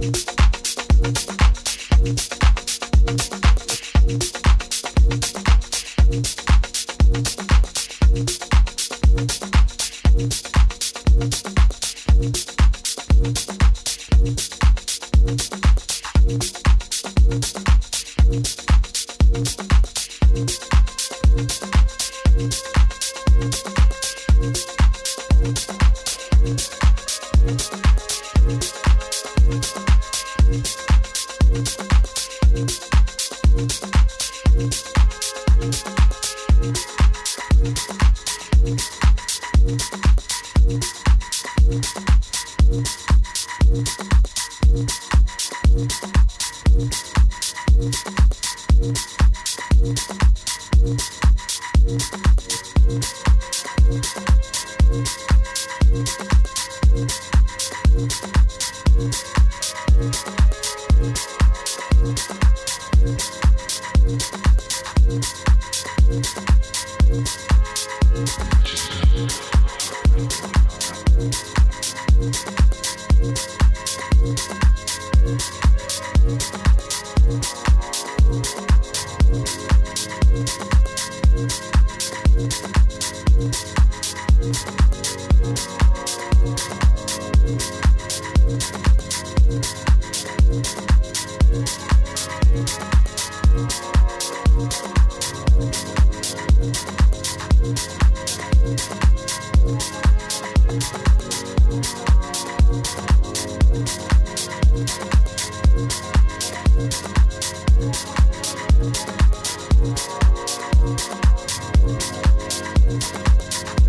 [0.00, 0.37] you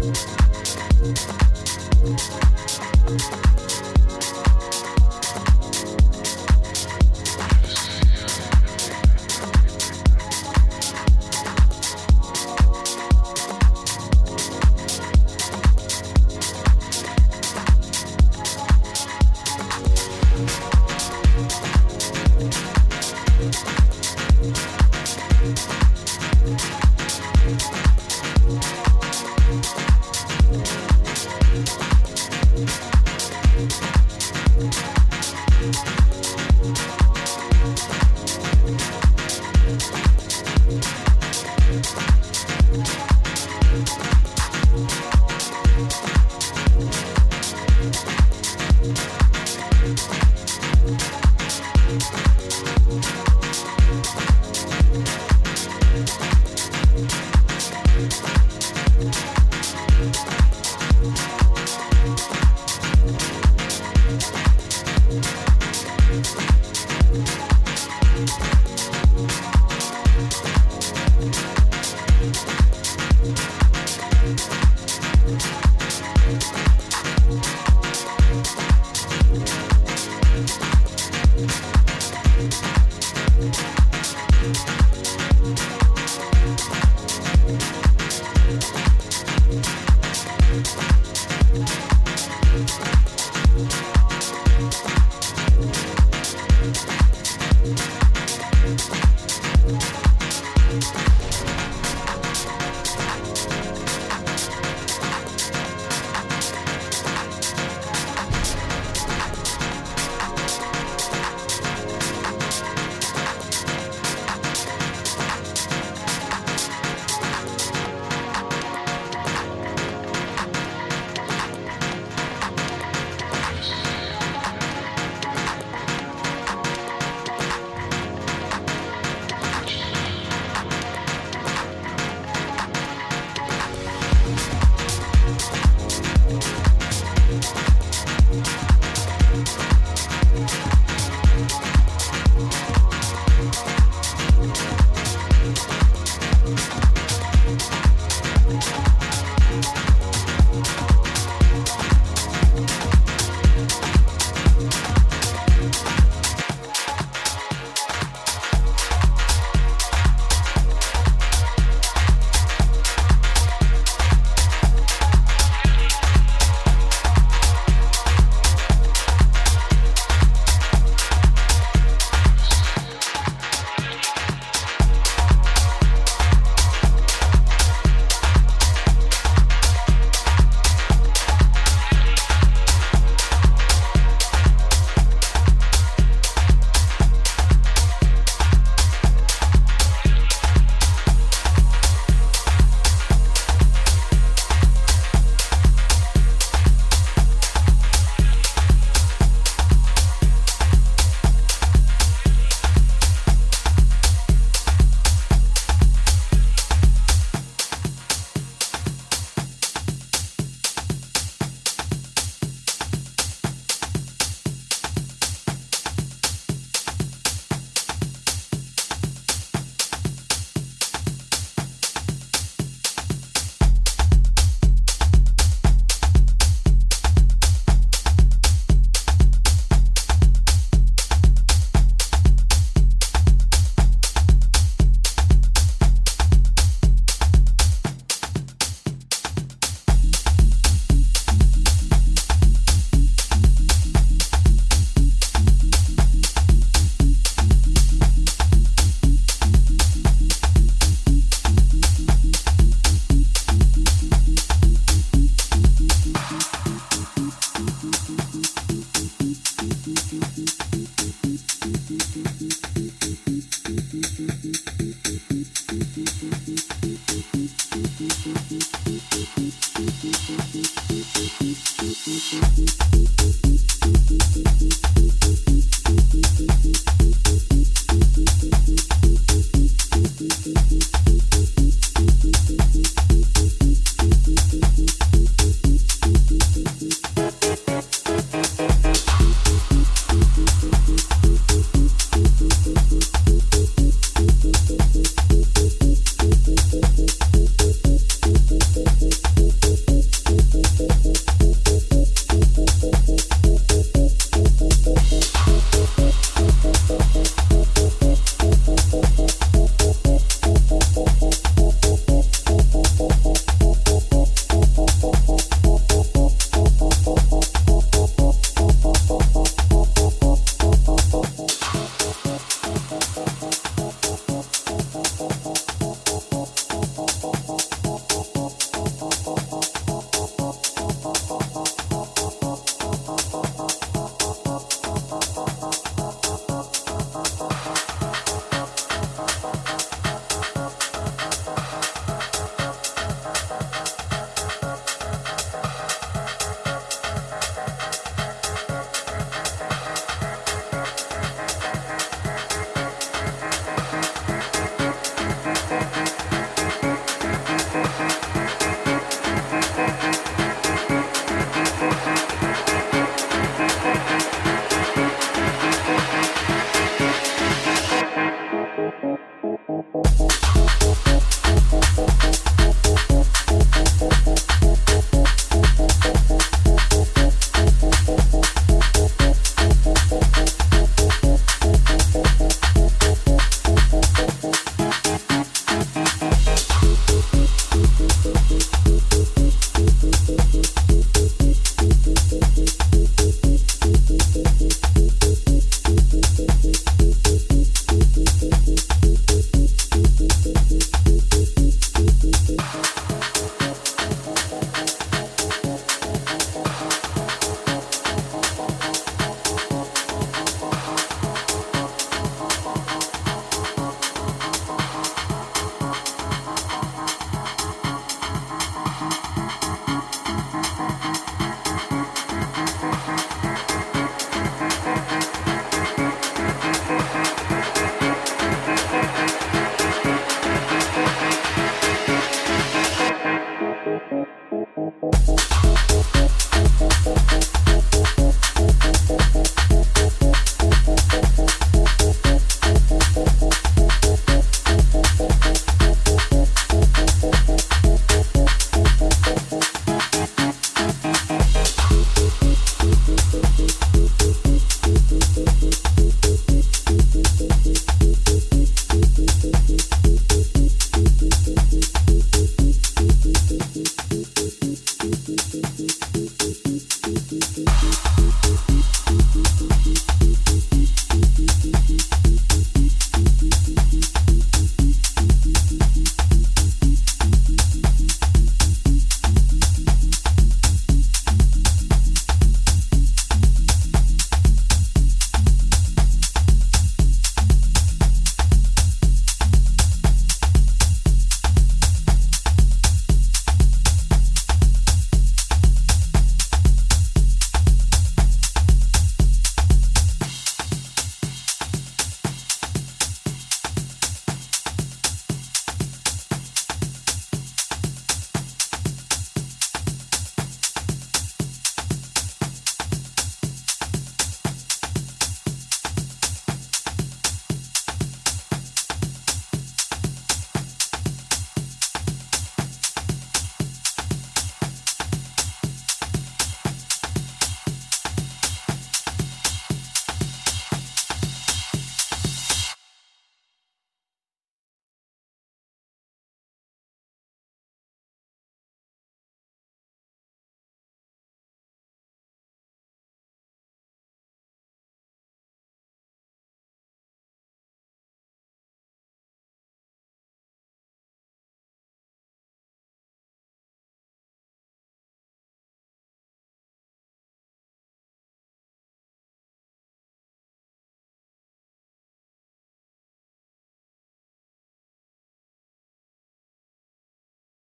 [0.02, 0.16] Thank
[3.60, 3.69] you